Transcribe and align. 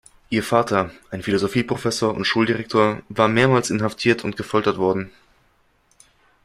Ihr 0.31 0.41
Vater, 0.41 0.89
ein 1.11 1.21
Philosophieprofessor 1.21 2.11
und 2.15 2.25
Schuldirektor, 2.25 3.03
war 3.09 3.27
mehrmals 3.27 3.69
inhaftiert 3.69 4.23
und 4.23 4.35
gefoltert 4.35 4.77
worden. 4.79 5.11